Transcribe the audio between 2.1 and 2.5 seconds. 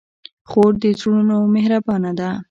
ده.